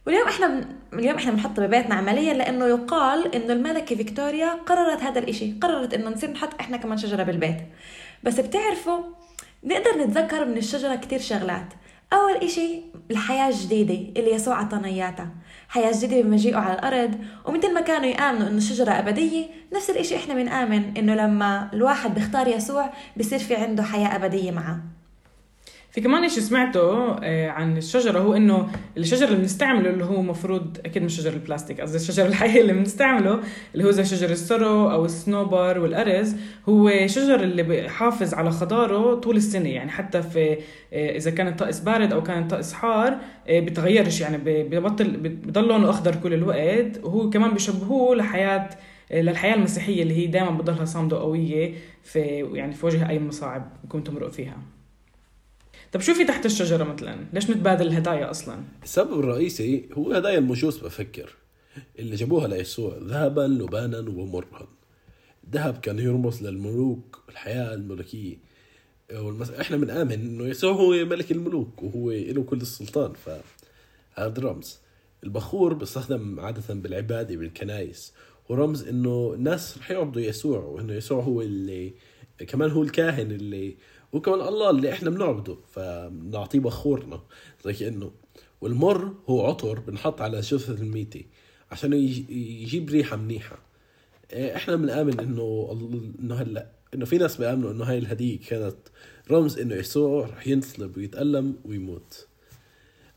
واليوم 0.06 0.28
إحنا. 0.28 0.68
اليوم 0.92 1.16
إحنا 1.16 1.32
بنحط 1.32 1.60
ببيتنا 1.60 1.94
عمليا 1.94 2.34
لأنه 2.34 2.66
يقال 2.66 3.34
إنه 3.34 3.52
الملكة 3.52 3.96
فيكتوريا 3.96 4.54
قررت 4.66 5.02
هذا 5.02 5.18
الإشي 5.18 5.52
قررت 5.52 5.94
إنه 5.94 6.10
نصير 6.10 6.30
نحط 6.30 6.54
إحنا 6.60 6.76
كمان 6.76 6.98
شجرة 6.98 7.22
بالبيت 7.22 7.56
بس 8.22 8.40
بتعرفوا 8.40 8.98
نقدر 9.64 9.98
نتذكر 9.98 10.44
من 10.44 10.56
الشجرة 10.56 10.94
كتير 10.94 11.18
شغلات. 11.20 11.66
أول 12.12 12.32
إشي 12.32 12.80
الحياة 13.10 13.48
الجديدة 13.48 14.20
اللي 14.20 14.32
يسوع 14.32 14.60
عطانا 14.60 14.88
إياها. 14.88 15.28
حياة 15.68 15.92
جديدة 15.92 16.22
بمجيئه 16.22 16.56
على 16.56 16.74
الأرض 16.74 17.18
ومثل 17.44 17.74
ما 17.74 17.80
كانوا 17.80 18.06
يآمنوا 18.06 18.48
إنه 18.48 18.56
الشجرة 18.56 18.90
أبدية 18.90 19.46
نفس 19.72 19.90
الإشي 19.90 20.16
إحنا 20.16 20.34
بنآمن 20.34 20.96
إنه 20.96 21.14
لما 21.14 21.70
الواحد 21.72 22.14
بيختار 22.14 22.48
يسوع 22.48 22.90
بصير 23.16 23.38
في 23.38 23.56
عنده 23.56 23.82
حياة 23.82 24.16
أبدية 24.16 24.50
معه. 24.50 24.97
في 25.90 26.00
كمان 26.00 26.28
شيء 26.28 26.42
سمعته 26.42 27.12
آه، 27.22 27.48
عن 27.48 27.76
الشجرة 27.76 28.18
هو 28.18 28.34
إنه 28.34 28.68
الشجر 28.96 29.26
اللي 29.26 29.36
بنستعمله 29.36 29.90
اللي 29.90 30.04
هو 30.04 30.22
مفروض 30.22 30.78
أكيد 30.84 31.02
مش 31.02 31.16
شجر 31.16 31.32
البلاستيك 31.32 31.80
قصدي 31.80 31.96
الشجر 31.96 32.26
الحقيقي 32.30 32.60
اللي 32.60 32.72
بنستعمله 32.72 33.40
اللي 33.74 33.84
هو 33.84 33.90
زي 33.90 34.04
شجر 34.04 34.30
السرو 34.30 34.90
أو 34.90 35.04
الصنوبر 35.04 35.78
والأرز 35.78 36.36
هو 36.68 37.06
شجر 37.06 37.40
اللي 37.40 37.62
بيحافظ 37.62 38.34
على 38.34 38.50
خضاره 38.50 39.14
طول 39.14 39.36
السنة 39.36 39.68
يعني 39.68 39.90
حتى 39.90 40.22
في 40.22 40.58
آه، 40.92 41.16
إذا 41.16 41.30
كان 41.30 41.48
الطقس 41.48 41.80
بارد 41.80 42.12
أو 42.12 42.22
كان 42.22 42.42
الطقس 42.42 42.72
حار 42.72 43.18
آه، 43.48 43.60
بتغيرش 43.60 44.20
يعني 44.20 44.38
ببطل 44.44 45.16
بضل 45.16 45.68
لونه 45.68 45.90
أخضر 45.90 46.16
كل 46.16 46.34
الوقت 46.34 47.04
وهو 47.04 47.30
كمان 47.30 47.50
بيشبهوه 47.50 48.16
لحياة 48.16 48.70
للحياة 49.12 49.54
المسيحية 49.54 50.02
اللي 50.02 50.14
هي 50.14 50.26
دائما 50.26 50.50
بتضلها 50.50 50.84
صامدة 50.84 51.16
وقوية 51.16 51.74
في 52.02 52.20
يعني 52.54 52.74
في 52.74 52.86
وجه 52.86 53.08
أي 53.08 53.18
مصاعب 53.18 53.72
بكون 53.84 54.04
تمرق 54.04 54.30
فيها. 54.30 54.77
طب 55.92 56.00
شو 56.00 56.14
في 56.14 56.24
تحت 56.24 56.46
الشجرة 56.46 56.84
مثلا؟ 56.84 57.26
ليش 57.32 57.50
نتبادل 57.50 57.86
الهدايا 57.86 58.30
أصلا؟ 58.30 58.62
السبب 58.82 59.20
الرئيسي 59.20 59.88
هو 59.92 60.12
هدايا 60.12 60.38
المجوس 60.38 60.78
بفكر. 60.78 61.34
اللي 61.98 62.16
جابوها 62.16 62.48
ليسوع 62.48 62.98
ذهبا 63.02 63.40
لبانا 63.40 63.98
ومرا 63.98 64.68
الذهب 65.44 65.78
كان 65.78 65.98
يرمز 65.98 66.42
للملوك 66.42 67.22
والحياة 67.28 67.74
الملكية. 67.74 68.36
والمس... 69.14 69.50
إحنا 69.50 69.76
بنآمن 69.76 70.12
إنه 70.12 70.46
يسوع 70.46 70.72
هو 70.72 70.90
ملك 70.90 71.32
الملوك 71.32 71.82
وهو 71.82 72.10
له 72.10 72.42
كل 72.42 72.56
السلطان 72.60 73.12
فهذا 73.12 74.42
رمز. 74.42 74.78
البخور 75.24 75.74
بيستخدم 75.74 76.40
عادة 76.40 76.74
بالعبادة 76.74 77.36
بالكنايس 77.36 78.12
ورمز 78.48 78.88
إنه 78.88 79.32
الناس 79.34 79.78
رح 79.78 79.90
يعبدوا 79.90 80.22
يسوع 80.22 80.58
وإنه 80.58 80.92
يسوع 80.94 81.22
هو 81.22 81.42
اللي 81.42 81.94
كمان 82.48 82.70
هو 82.70 82.82
الكاهن 82.82 83.30
اللي 83.30 83.76
وكمان 84.12 84.40
الله 84.40 84.70
اللي 84.70 84.92
إحنا 84.92 85.10
بنعبده 85.10 85.56
فبنعطيه 85.72 86.58
بخورنا. 86.60 87.20
زي 87.64 87.72
كأنه 87.72 88.10
والمر 88.60 89.14
هو 89.28 89.46
عطر 89.46 89.80
بنحط 89.80 90.20
على 90.20 90.40
جثة 90.40 90.74
الميتة 90.74 91.24
عشان 91.70 91.92
يجيب 91.92 92.90
ريحة 92.90 93.16
منيحة. 93.16 93.58
إيه، 94.32 94.56
إحنا 94.56 94.76
بنآمن 94.76 95.20
إنه 95.20 95.68
إنه 96.20 96.34
هلأ 96.34 96.66
إنه 96.94 97.04
في 97.04 97.18
ناس 97.18 97.36
بيآمنوا 97.36 97.70
إنه 97.72 97.84
هاي 97.84 97.98
الهدية 97.98 98.38
كانت 98.48 98.76
رمز 99.30 99.58
إنه 99.58 99.74
يسوع 99.74 100.26
رح 100.26 100.46
ينصلب 100.48 100.96
ويتألم 100.96 101.56
ويموت. 101.64 102.26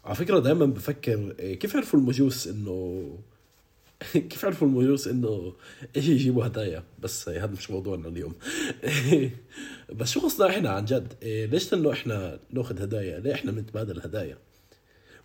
على 0.05 0.15
فكرة 0.15 0.39
دائما 0.39 0.65
بفكر 0.65 1.35
إيه، 1.39 1.59
كيف 1.59 1.75
عرفوا 1.75 1.99
المجوس 1.99 2.47
إنه 2.47 3.05
كيف 4.29 4.45
عرفوا 4.45 4.67
المجوس 4.67 5.07
إنه 5.07 5.53
إيش 5.95 6.07
يجيبوا 6.07 6.45
هدايا 6.45 6.83
بس 6.99 7.29
هذا 7.29 7.45
مش 7.51 7.71
موضوعنا 7.71 8.07
اليوم. 8.07 8.35
بس 9.97 10.11
شو 10.11 10.19
قصدنا 10.19 10.49
إحنا 10.49 10.69
عن 10.69 10.85
جد؟ 10.85 11.13
إيه 11.21 11.45
ليش 11.45 11.73
انه 11.73 11.91
إحنا 11.91 12.39
ناخذ 12.51 12.81
هدايا؟ 12.81 13.19
ليه 13.19 13.33
إحنا 13.33 13.51
بنتبادل 13.51 14.01
هدايا 14.01 14.37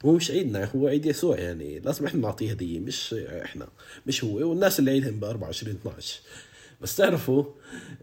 هو 0.04 0.12
مش 0.12 0.30
عيدنا 0.30 0.64
هو 0.64 0.86
عيد 0.88 1.06
يسوع 1.06 1.38
يعني. 1.38 1.78
لازم 1.80 2.06
إحنا 2.06 2.20
نعطيه 2.20 2.50
هدية 2.50 2.80
مش 2.80 3.14
إحنا 3.14 3.68
مش 4.06 4.24
هو. 4.24 4.50
والناس 4.50 4.78
اللي 4.78 4.90
عيدهم 4.90 5.20
ب 5.20 5.24
24 5.24 5.76
12 5.76 6.20
بس 6.80 6.96
تعرفوا 6.96 7.44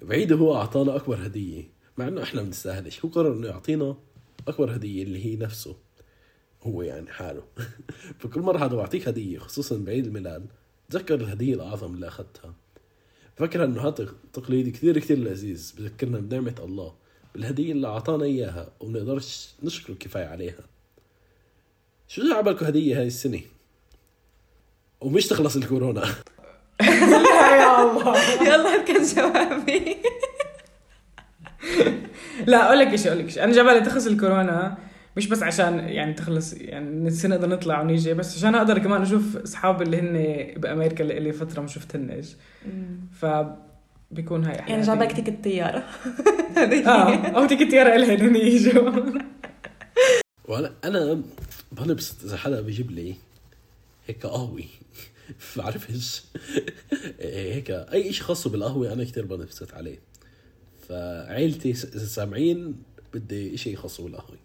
بعيده 0.01 0.35
هو 0.35 0.55
أعطانا 0.55 0.95
أكبر 0.95 1.25
هدية. 1.25 1.63
مع 1.97 2.07
إنه 2.07 2.23
إحنا 2.23 2.41
ما 2.41 2.45
بنستاهلش. 2.45 3.05
هو 3.05 3.09
قرر 3.09 3.33
إنه 3.33 3.47
يعطينا 3.47 3.95
أكبر 4.47 4.75
هدية 4.75 5.03
اللي 5.03 5.25
هي 5.25 5.35
نفسه. 5.35 5.75
هو 6.63 6.81
يعني 6.81 7.11
حاله. 7.11 7.43
فكل 8.19 8.41
مرة 8.41 8.65
هذا 8.65 8.75
بعطيك 8.75 9.07
هدية 9.07 9.39
خصوصا 9.39 9.77
بعيد 9.77 10.05
الميلاد 10.05 10.47
تذكر 10.89 11.15
الهدية 11.15 11.55
الأعظم 11.55 11.93
اللي 11.93 12.07
أخذتها؟ 12.07 12.53
فكرة 13.37 13.65
إنه 13.65 13.87
هذا 13.87 14.07
تقليد 14.33 14.69
كثير 14.69 14.99
كثير 14.99 15.17
لذيذ 15.17 15.73
بذكرنا 15.77 16.19
بنعمة 16.19 16.55
الله. 16.59 16.93
بالهدية 17.33 17.71
اللي 17.71 17.87
أعطانا 17.87 18.23
إياها 18.23 18.71
ومنقدرش 18.79 19.49
نشكره 19.63 19.93
كفاية 19.93 20.25
عليها. 20.25 20.63
شو 22.07 22.27
جا 22.27 22.35
عبالكم 22.35 22.65
هدية 22.65 22.99
هاي 22.99 23.07
السنة؟ 23.07 23.41
ومش 25.01 25.27
تخلص 25.27 25.55
الكورونا. 25.55 26.05
يا 26.81 27.83
الله. 27.83 28.17
يلا 28.53 28.83
كان 28.83 29.03
جوابي. 29.03 29.97
لا 32.47 32.65
أقول 32.65 32.79
لك 32.79 32.95
شيء 32.95 33.11
أقول 33.11 33.23
لك 33.23 33.29
شيء 33.29 33.43
أنا 33.43 33.51
عبالي 33.51 33.81
تخلص 33.81 34.07
الكورونا. 34.07 34.77
مش 35.17 35.27
بس 35.27 35.43
عشان 35.43 35.79
يعني 35.79 36.13
تخلص 36.13 36.53
يعني 36.53 37.09
نقدر 37.25 37.49
نطلع 37.49 37.81
ونيجي 37.81 38.13
بس 38.13 38.37
عشان 38.37 38.55
أقدر 38.55 38.79
كمان 38.79 39.01
أشوف 39.01 39.37
اصحابي 39.37 39.83
اللي 39.83 39.99
هن 39.99 40.53
بأمريكا 40.59 41.03
اللي 41.03 41.19
لي 41.19 41.31
فترة 41.31 41.61
ما 41.61 41.67
شفتهنش 41.67 42.35
ف 43.11 43.25
بيكون 44.11 44.45
هاي 44.45 44.55
يعني 44.55 44.81
جابك 44.81 45.11
ticket 45.11 45.43
طياره 45.43 45.83
آه 46.87 47.15
أو 47.15 47.45
ticket 47.45 47.71
طياره 47.71 47.95
إلهن 47.95 48.21
هن 48.21 48.35
يجوا. 48.35 48.91
وأنا 50.49 50.73
أنا 50.83 51.21
بنبسط 51.71 52.23
إذا 52.23 52.37
حدا 52.37 52.61
بيجيب 52.61 52.91
لي 52.91 53.15
هيك 54.07 54.25
قهوة. 54.25 54.63
بعرفش. 55.57 56.23
هيك 57.19 57.71
أي 57.71 58.13
شيء 58.13 58.23
خاصه 58.23 58.49
بالقهوة 58.49 58.93
أنا 58.93 59.03
كتير 59.03 59.25
بنبسط 59.25 59.73
عليه. 59.73 59.99
فعيلتي 60.89 61.71
إذا 61.71 62.05
سامعين 62.05 62.75
بدي 63.13 63.57
شيء 63.57 63.73
يخص 63.73 64.01
بالقهوة. 64.01 64.37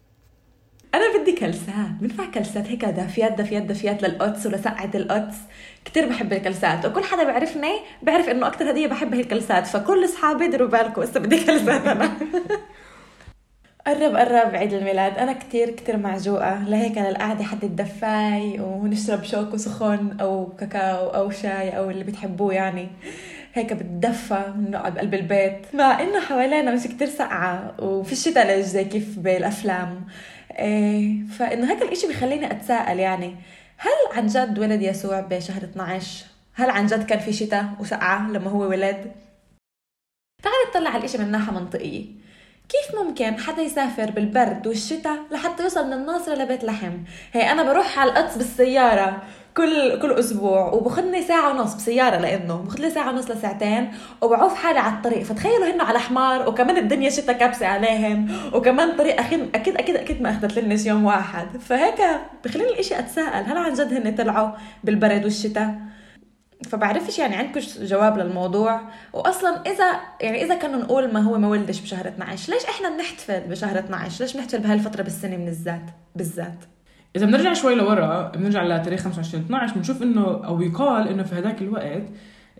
أنا 0.95 1.19
بدي 1.19 1.33
كلسات 1.33 1.91
بنفع 2.01 2.25
كلسات 2.35 2.67
هيك 2.67 2.85
دافيات 2.85 3.33
دافيات 3.33 3.63
دافيات 3.63 4.03
للقدس 4.03 4.47
ولسقعة 4.47 4.91
القدس. 4.95 5.37
كتير 5.85 6.09
بحب 6.09 6.33
الكلسات 6.33 6.87
وكل 6.87 7.05
حدا 7.05 7.25
بيعرفني 7.25 7.73
بيعرف 8.03 8.29
إنه 8.29 8.47
أكثر 8.47 8.71
هدية 8.71 8.87
بحب 8.87 9.15
هي 9.15 9.21
الكلسات 9.21 9.67
فكل 9.67 10.05
أصحابي 10.05 10.49
ديروا 10.49 10.69
بالكم 10.69 11.03
هسه 11.03 11.21
بدي 11.21 11.45
كلسات 11.45 11.87
أنا. 11.87 12.11
قرب 13.87 14.17
قرب 14.17 14.55
عيد 14.55 14.73
الميلاد 14.73 15.19
أنا 15.19 15.33
كتير 15.33 15.71
كتير 15.71 15.97
معجوقة. 15.97 16.69
لهيك 16.69 16.99
للقعده 16.99 17.45
حد 17.45 17.65
الدفاي 17.65 18.61
ونشرب 18.61 19.25
شوكو 19.25 19.57
سخن 19.57 20.17
أو 20.21 20.47
كاكاو 20.61 21.09
أو 21.09 21.31
شاي 21.31 21.79
أو 21.79 21.91
اللي 21.91 22.05
بتحبوه 22.05 22.55
يعني. 22.55 22.89
هيك 23.55 23.73
بتدفى 23.73 24.43
نقعد 24.71 24.95
بقلب 24.95 25.15
البيت. 25.15 25.67
مع 25.75 26.03
إنه 26.03 26.21
حوالينا 26.21 26.71
مش 26.75 26.83
كتير 26.83 27.09
سقعه 27.09 27.75
وفي 27.79 28.13
الشتاء 28.13 28.61
زي 28.61 28.85
كيف 28.85 29.19
بالأفلام. 29.19 30.07
فإنه 31.39 31.73
هذا 31.73 31.85
الإشي 31.85 32.07
بخليني 32.07 32.53
أتساءل 32.53 32.99
يعني 32.99 33.37
هل 33.77 34.17
عن 34.17 34.27
جد 34.27 34.59
ولد 34.59 34.83
يسوع 34.83 35.21
بشهر 35.21 35.65
12 35.65 36.27
هل 36.55 36.71
عن 36.71 36.87
جد 36.87 37.07
كان 37.07 37.19
في 37.19 37.33
شتاء 37.33 37.65
وسقعة 37.81 38.31
لما 38.31 38.51
هو 38.51 38.61
ولد؟ 38.61 39.13
تعال 40.43 40.55
نطلع 40.71 40.91
على 40.91 40.99
الإشي 40.99 41.19
من 41.19 41.31
ناحية 41.31 41.53
منطقية. 41.53 42.05
كيف 42.69 43.01
ممكن 43.01 43.39
حدا 43.39 43.63
يسافر 43.63 44.11
بالبرد 44.11 44.67
والشتاء 44.67 45.19
لحتى 45.31 45.63
يوصل 45.63 45.87
من 45.87 45.93
الناصرة 45.93 46.35
لبيت 46.35 46.65
لحم؟ 46.65 46.99
هي 47.33 47.53
أنا 47.53 47.63
بروح 47.73 47.99
على 47.99 48.11
القدس 48.11 48.37
بالسيارة. 48.37 49.23
كل 49.59 49.99
كل 50.03 50.13
أسبوع 50.13 50.73
وباخذني 50.73 51.23
ساعة 51.23 51.51
ونص 51.51 51.75
بسيارة 51.75 52.17
لإنه 52.17 52.57
باخذ 52.57 52.81
لي 52.81 52.91
ساعة 52.91 53.11
ونص 53.11 53.31
لساعتين 53.31 53.91
وبعوف 54.23 54.55
حالي 54.55 54.79
على 54.79 54.95
الطريق. 54.95 55.23
فتخيلوا 55.23 55.75
هن 55.75 55.81
على 55.81 55.99
حمار 55.99 56.49
وكمان 56.49 56.77
الدنيا 56.77 57.11
شتا 57.11 57.33
كبسة 57.33 57.67
عليهم 57.67 58.29
وكمان 58.55 58.97
طريق 58.97 59.21
أكيد 59.21 59.49
أكيد 59.55 59.77
أكيد 59.77 59.97
أكيد 59.97 60.23
ما 60.23 60.31
أخذت 60.31 60.59
لنش 60.59 60.87
يوم 60.87 61.05
واحد. 61.05 61.47
فهيك 61.57 62.01
بخليني 62.45 62.71
الإشي 62.71 62.99
أتساءل 62.99 63.45
هل 63.45 63.57
عن 63.57 63.73
جد 63.73 63.93
هن 63.93 64.15
طلعوا 64.15 64.51
بالبرد 64.85 65.25
والشتاء 65.25 65.75
فبعرفش 66.71 67.19
يعني 67.19 67.37
عندكم 67.37 67.61
جواب 67.81 68.19
للموضوع. 68.19 68.81
واصلا 69.13 69.63
إذا 69.67 70.01
يعني 70.21 70.45
إذا 70.45 70.55
كنا 70.55 70.77
نقول 70.77 71.13
ما 71.13 71.21
هو 71.21 71.39
ما 71.39 71.49
ولدش 71.49 71.81
بشهر 71.81 72.09
12 72.09 72.53
ليش 72.53 72.65
إحنا 72.65 72.91
بنحتفل 72.91 73.41
بشهر 73.41 73.79
12 73.79 74.25
ليش 74.25 74.35
بنحتفل 74.35 74.59
بهالفترة 74.59 75.03
بالسنة 75.03 75.37
من 75.37 75.49
الذات؟ 75.49 75.85
بالذات. 76.17 76.78
إذا 77.19 77.27
بنرجع 77.27 77.53
شوي 77.53 77.75
لورا 77.75 78.33
بنرجع 78.37 78.63
لتاريخ 78.63 79.01
25 79.01 79.45
12 79.45 79.75
بنشوف 79.75 80.03
إنه 80.03 80.47
أو 80.47 80.63
يقال 80.63 81.09
إنه 81.09 81.23
في 81.23 81.35
هذاك 81.35 81.63
الوقت 81.63 82.03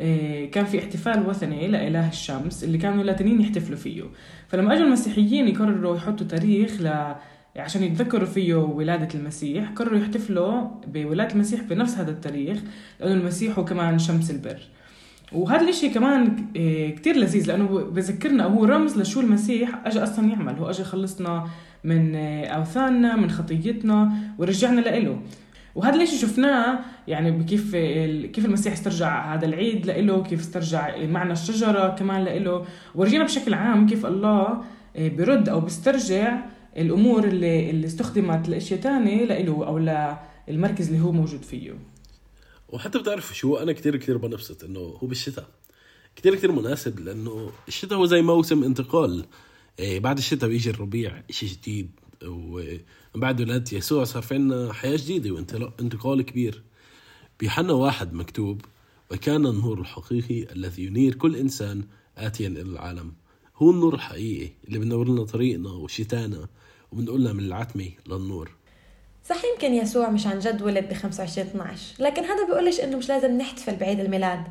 إيه، 0.01 0.51
كان 0.51 0.65
في 0.65 0.79
احتفال 0.79 1.29
وثني 1.29 1.69
لإله 1.69 2.09
الشمس 2.09 2.65
اللي 2.65 2.79
كانوا 2.79 3.01
اللاتينيين 3.01 3.41
يحتفلوا 3.41 3.79
فيه. 3.79 4.03
فلما 4.49 4.75
أجوا 4.75 4.87
المسيحيين 4.87 5.49
يقرروا 5.49 5.97
يحطوا 5.97 6.27
تاريخ 6.27 6.81
ل 6.81 7.15
عشان 7.57 7.83
يتذكروا 7.83 8.27
فيه 8.27 8.55
ولادة 8.55 9.09
المسيح 9.15 9.71
قرروا 9.71 9.99
يحتفلوا 9.99 10.63
بولادة 10.87 11.35
المسيح 11.35 11.63
بنفس 11.63 11.99
هذا 11.99 12.11
التاريخ 12.11 12.59
لأنه 13.01 13.15
المسيح 13.15 13.59
هو 13.59 13.65
كمان 13.65 13.99
شمس 13.99 14.31
البر. 14.31 14.61
وهذا 15.33 15.61
الإشي 15.61 15.89
كمان 15.89 16.47
آه، 16.57 16.91
كتير 16.91 17.17
لذيذ 17.17 17.49
لأنه 17.49 17.67
بذكرنا 17.67 18.45
هو 18.45 18.65
رمز 18.65 18.99
لشو 18.99 19.21
المسيح 19.21 19.87
أجى 19.87 20.03
أصلا 20.03 20.29
يعمل. 20.29 20.55
هو 20.55 20.71
أجى 20.71 20.83
يخلصنا 20.83 21.49
من 21.85 22.15
آه، 22.15 22.47
أوثاننا 22.47 23.17
من 23.17 23.31
خطيتنا 23.31 24.13
ورجعنا 24.39 24.81
لإله. 24.81 25.21
وهذا 25.75 26.03
الشيء 26.03 26.19
شفناه 26.19 26.79
يعني 27.09 27.45
كيف 27.45 27.77
كيف 28.33 28.45
المسيح 28.45 28.73
استرجع 28.73 29.35
هذا 29.35 29.47
العيد 29.47 29.87
لإله 29.87 30.23
كيف 30.23 30.41
استرجع 30.41 31.07
معنى 31.07 31.33
الشجرة 31.33 31.89
كمان 31.89 32.25
لإله. 32.25 32.65
ورجينا 32.95 33.25
بشكل 33.25 33.55
عام 33.55 33.87
كيف 33.87 34.07
الله 34.07 34.63
آه، 34.97 35.09
برد 35.09 35.49
أو 35.49 35.61
بيسترجع 35.61 36.41
الأمور 36.77 37.25
اللي, 37.25 37.71
اللي 37.71 37.87
استخدمت 37.87 38.49
لأشياء 38.49 38.81
تانية 38.81 39.25
لإله 39.25 39.67
أو 39.67 39.79
للمركز 40.49 40.87
اللي 40.87 41.05
هو 41.05 41.13
موجود 41.13 41.43
فيه. 41.43 41.75
وحتى 42.69 42.99
بتعرف 42.99 43.37
شو 43.37 43.57
أنا 43.57 43.73
كتير 43.73 43.97
كتير 43.97 44.17
بنبسط 44.17 44.65
إنه 44.65 44.81
هو 44.81 45.07
بالشتاء. 45.07 45.47
كتير 46.17 46.35
كتير 46.35 46.53
مناسب 46.53 47.01
لأنه 47.01 47.51
الشتاء 47.69 47.99
هو 47.99 48.07
زي 48.07 48.23
موسم 48.23 48.65
انتقال. 48.65 49.25
بعد 49.81 50.19
الشتاء 50.19 50.49
بيجي 50.49 50.71
الربيع 50.71 51.23
شيء 51.31 51.49
جديد 51.49 51.91
وبعد 53.15 53.41
ولادة 53.41 53.79
يسوع 53.79 54.05
صار 54.05 54.23
في 54.23 54.35
عنا 54.35 54.73
حياة 54.73 54.97
جديدة 54.97 55.31
وانتقال 55.31 56.23
كبير. 56.23 56.63
بيوحنا 57.41 57.73
واحد 57.73 58.13
مكتوب 58.13 58.61
وكان 59.11 59.47
النور 59.47 59.81
الحقيقي 59.81 60.53
الذي 60.53 60.85
ينير 60.85 61.15
كل 61.15 61.37
إنسان 61.37 61.83
آتيا 62.17 62.49
إلى 62.49 62.63
العالم. 62.63 63.13
هو 63.57 63.71
النور 63.71 63.95
الحقيقي 63.95 64.53
اللي 64.69 64.79
بنور 64.79 65.09
لنا 65.09 65.25
طريقنا 65.25 65.71
وشتانا 65.71 66.49
وبنقولنا 66.93 67.33
من 67.33 67.45
العتمة 67.45 67.91
للنور. 68.07 68.51
صح 69.29 69.43
يمكن 69.55 69.75
يسوع 69.75 70.11
مش 70.11 70.27
عن 70.27 70.39
جد 70.39 70.63
ولد 70.63 70.89
ب 70.89 70.93
25 70.93 71.47
12 71.49 72.03
لكن 72.03 72.25
هذا 72.25 72.47
بيقولش 72.47 72.81
إنه 72.81 72.97
مش 72.97 73.09
لازم 73.09 73.39
نحتفل 73.39 73.77
بعيد 73.77 74.01
الميلاد. 74.01 74.45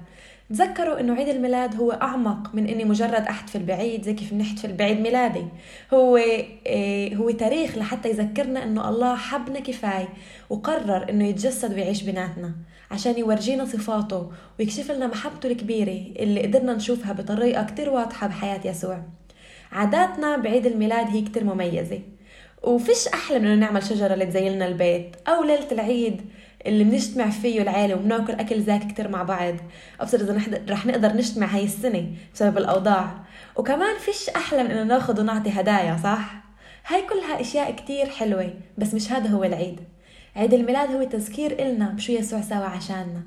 تذكروا 0.49 0.99
إنه 0.99 1.13
عيد 1.13 1.27
الميلاد 1.27 1.75
هو 1.75 1.91
أعمق 1.91 2.55
من 2.55 2.67
إني 2.67 2.85
مجرد 2.85 3.13
احتفل 3.13 3.63
بعيد 3.63 4.03
زي 4.03 4.13
كيف 4.13 4.33
بنحتفل 4.33 4.73
بعيد 4.73 4.99
ميلادي. 4.99 5.45
هو 5.93 6.17
إيه 6.17 7.15
هو 7.15 7.31
تاريخ 7.31 7.77
لحتى 7.77 8.09
يذكرنا 8.09 8.63
إنه 8.63 8.89
الله 8.89 9.15
حبنا 9.15 9.59
كفاية 9.59 10.09
وقرر 10.49 11.09
إنه 11.09 11.27
يتجسد 11.27 11.73
ويعيش 11.73 12.03
بيناتنا 12.03 12.55
عشان 12.91 13.17
يورجينا 13.17 13.65
صفاته 13.65 14.31
ويكشف 14.59 14.91
لنا 14.91 15.07
محبته 15.07 15.47
الكبيرة 15.47 16.01
اللي 16.19 16.41
قدرنا 16.41 16.73
نشوفها 16.73 17.13
بطريقة 17.13 17.63
كتير 17.63 17.89
واضحة 17.89 18.27
بحياة 18.27 18.59
يسوع. 18.65 19.03
عاداتنا 19.71 20.37
بعيد 20.37 20.65
الميلاد 20.65 21.07
هي 21.07 21.21
كتير 21.21 21.43
مميزة. 21.43 21.99
وفيش 22.63 23.07
أحلى 23.07 23.39
من 23.39 23.45
إنه 23.47 23.65
نعمل 23.65 23.83
شجرة 23.83 24.15
لتزين 24.15 24.61
البيت 24.61 25.15
أو 25.27 25.43
ليلة 25.43 25.71
العيد 25.71 26.21
اللي 26.67 26.83
بنجتمع 26.83 27.29
فيه 27.29 27.61
العيلة 27.61 27.95
وبناكل 27.95 28.33
أكل 28.33 28.61
زاك 28.61 28.87
كتير 28.87 29.07
مع 29.07 29.23
بعض. 29.23 29.55
أبصر 29.99 30.17
إذا 30.17 30.41
رح 30.69 30.85
نقدر 30.85 31.13
نجتمع 31.13 31.47
هاي 31.47 31.63
السنة 31.63 32.07
بسبب 32.33 32.57
الأوضاع. 32.57 33.11
وكمان 33.55 33.97
فيش 33.99 34.29
أحلى 34.29 34.63
من 34.63 34.71
إنه 34.71 34.83
ناخذ 34.83 35.21
ونعطي 35.21 35.49
هدايا 35.49 35.97
صح؟ 36.03 36.43
هاي 36.87 37.01
كلها 37.01 37.41
أشياء 37.41 37.71
كتير 37.71 38.05
حلوة 38.05 38.53
بس 38.77 38.93
مش 38.93 39.11
هذا 39.11 39.29
هو 39.29 39.43
العيد. 39.43 39.79
عيد 40.35 40.53
الميلاد 40.53 40.91
هو 40.91 41.03
تذكير 41.03 41.51
إلنا 41.59 41.89
بشو 41.89 42.11
يسوع 42.11 42.41
سوى 42.41 42.65
عشاننا. 42.65 43.23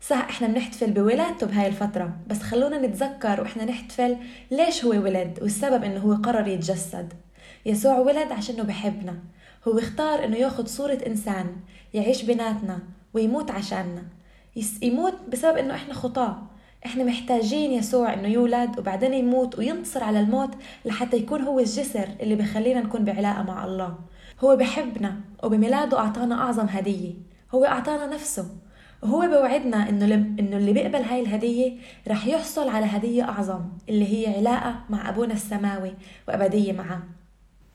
صح 0.00 0.26
إحنا 0.30 0.48
بنحتفل 0.48 0.90
بولادته 0.90 1.46
بهاي 1.46 1.66
الفترة 1.66 2.12
بس 2.26 2.42
خلونا 2.42 2.78
نتذكر 2.78 3.40
وإحنا 3.40 3.64
نحتفل 3.64 4.16
ليش 4.50 4.84
هو 4.84 4.90
ولد 4.90 5.38
والسبب 5.42 5.84
إنه 5.84 6.00
هو 6.00 6.14
قرر 6.14 6.48
يتجسد. 6.48 7.12
يسوع 7.66 7.98
ولد 7.98 8.32
عشانه 8.32 8.62
بحبنا. 8.62 9.18
هو 9.68 9.78
اختار 9.78 10.24
إنه 10.24 10.36
ياخد 10.36 10.68
صورة 10.68 10.98
إنسان 11.06 11.56
يعيش 11.94 12.22
بيناتنا 12.22 12.78
ويموت 13.14 13.50
عشاننا. 13.50 14.02
يموت 14.82 15.14
بسبب 15.32 15.56
إنه 15.56 15.74
إحنا 15.74 15.94
خطاة. 15.94 16.42
إحنا 16.86 17.04
محتاجين 17.04 17.72
يسوع 17.72 18.14
إنه 18.14 18.28
يولد 18.28 18.78
وبعدين 18.78 19.14
يموت 19.14 19.58
وينتصر 19.58 20.04
على 20.04 20.20
الموت 20.20 20.50
لحتى 20.84 21.16
يكون 21.16 21.42
هو 21.42 21.60
الجسر 21.60 22.08
اللي 22.20 22.34
بخلينا 22.34 22.80
نكون 22.80 23.04
بعلاقة 23.04 23.42
مع 23.42 23.64
الله. 23.64 23.94
هو 24.44 24.56
بحبنا 24.56 25.20
وبميلاده 25.42 25.98
أعطانا 25.98 26.34
أعظم 26.34 26.66
هدية. 26.66 27.12
هو 27.54 27.64
أعطانا 27.64 28.06
نفسه. 28.06 28.48
وهو 29.02 29.20
بوعدنا 29.20 29.88
إنه 29.88 30.04
إنه 30.14 30.56
اللي 30.56 30.72
بيقبل 30.72 31.02
هاي 31.02 31.20
الهدية 31.20 31.76
رح 32.08 32.26
يحصل 32.26 32.68
على 32.68 32.86
هدية 32.86 33.22
أعظم 33.22 33.60
اللي 33.88 34.12
هي 34.12 34.36
علاقة 34.36 34.74
مع 34.90 35.08
أبونا 35.08 35.34
السماوي 35.34 35.94
وأبدية 36.28 36.72
معه. 36.72 37.02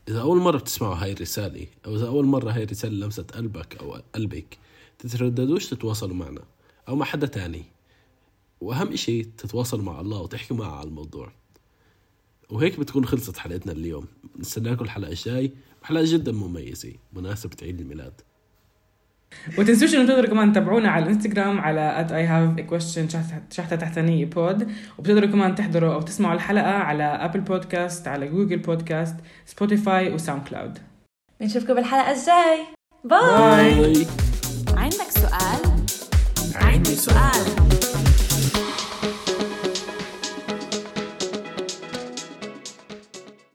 إذا 0.08 0.22
أول 0.22 0.38
مرة 0.38 0.58
بتسمعوا 0.58 0.96
هاي 0.96 1.12
الرسالة 1.12 1.68
أو 1.86 1.96
إذا 1.96 2.08
أول 2.08 2.26
مرة 2.26 2.52
هاي 2.52 2.64
الرسالة 2.64 3.06
لمست 3.06 3.32
قلبك 3.32 3.78
أو 3.78 4.02
قلبك 4.16 4.58
تترددوش 5.00 5.70
تتواصلوا 5.70 6.16
معنا 6.16 6.44
أو 6.88 6.96
مع 6.96 7.06
حدا 7.06 7.28
تاني. 7.28 7.64
وأهم 8.62 8.94
إشي 8.94 9.24
تتواصلوا 9.24 9.84
مع 9.84 10.02
الله 10.02 10.22
وتحكوا 10.22 10.56
معه 10.56 10.72
على 10.72 10.88
الموضوع. 10.88 11.32
وهيك 12.50 12.80
بتكون 12.80 13.06
خلصت 13.06 13.38
حلقتنا 13.38 13.72
اليوم. 13.72 14.06
نستناكم 14.40 14.86
الحلقة 14.86 15.10
الجاي. 15.10 15.52
بحلقة 15.82 16.04
جدا 16.08 16.32
مميزة 16.32 16.94
مناسبة 17.14 17.58
عيد 17.62 17.82
الميلاد. 17.82 18.22
وتنسوش 19.58 19.96
إنه 19.96 20.06
تقدروا 20.06 20.30
كمان 20.30 20.52
تتابعونا 20.52 20.90
على 20.90 21.06
الإنستغرام 21.06 21.60
على 21.60 22.06
at 22.06 22.12
I 22.12 22.24
have 22.32 22.64
a 22.64 22.74
question 22.74 23.16
شحطة 23.52 23.76
تحتانية 23.76 24.26
pod 24.26 24.72
وبتقدروا 24.98 25.30
كمان 25.30 25.56
تحضروا 25.56 25.94
أو 25.94 26.02
تسمعوا 26.02 26.34
الحلقة 26.34 26.72
على 26.72 27.04
Apple 27.04 27.40
Podcasts 27.40 28.08
على 28.08 28.28
Google 28.28 28.58
Podcasts 28.58 29.16
Spotify 29.46 30.14
و 30.14 30.44
SoundCloud 30.48 30.80
بنشوفكم 31.40 31.74
بالحلقة 31.74 32.12
الجاي. 32.12 32.66
Bye, 33.04 33.94
bye. 33.94 34.08
عندك 34.78 35.12
سؤال؟ 35.12 35.86
عندي 36.56 36.96
سؤال. 36.96 37.67